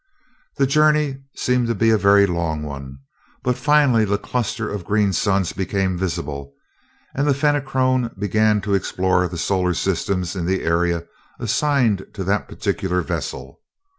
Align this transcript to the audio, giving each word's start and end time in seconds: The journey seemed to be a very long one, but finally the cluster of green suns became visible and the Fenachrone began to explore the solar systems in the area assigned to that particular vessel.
The 0.57 0.65
journey 0.65 1.21
seemed 1.35 1.67
to 1.67 1.75
be 1.75 1.91
a 1.91 1.95
very 1.99 2.25
long 2.25 2.63
one, 2.63 2.97
but 3.43 3.55
finally 3.55 4.03
the 4.03 4.17
cluster 4.17 4.67
of 4.67 4.83
green 4.83 5.13
suns 5.13 5.53
became 5.53 5.95
visible 5.95 6.55
and 7.13 7.27
the 7.27 7.35
Fenachrone 7.35 8.09
began 8.17 8.61
to 8.61 8.73
explore 8.73 9.27
the 9.27 9.37
solar 9.37 9.75
systems 9.75 10.35
in 10.35 10.47
the 10.47 10.63
area 10.63 11.05
assigned 11.39 12.07
to 12.15 12.23
that 12.23 12.47
particular 12.47 13.03
vessel. 13.03 13.61